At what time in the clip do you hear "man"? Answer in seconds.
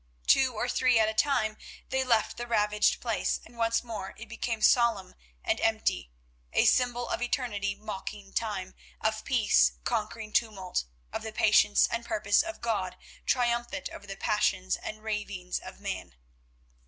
15.79-16.15